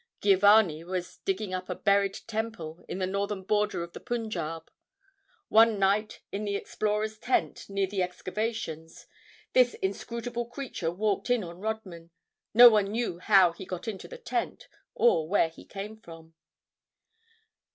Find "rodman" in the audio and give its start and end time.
11.59-12.09